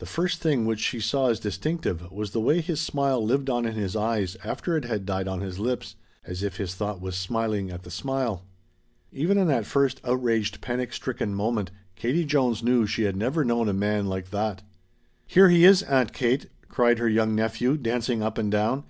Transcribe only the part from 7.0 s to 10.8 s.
was smiling at the smile. Even in that first outraged,